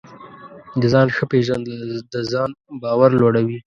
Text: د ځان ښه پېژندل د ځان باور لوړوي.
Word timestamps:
د 0.81 0.83
ځان 0.93 1.07
ښه 1.15 1.23
پېژندل 1.31 1.79
د 2.13 2.15
ځان 2.31 2.49
باور 2.81 3.11
لوړوي. 3.19 3.57